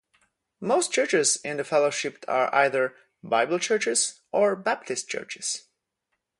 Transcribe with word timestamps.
Most 0.59 0.91
churches 0.91 1.35
in 1.43 1.57
the 1.57 1.63
fellowship 1.63 2.25
are 2.27 2.49
either 2.55 2.95
"Bible 3.23 3.59
Churches" 3.59 4.21
or 4.31 4.55
"Baptist 4.55 5.07
Churches". 5.07 5.65